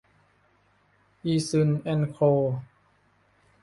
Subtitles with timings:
[1.23, 2.17] อีซึ่น แอนด์ โค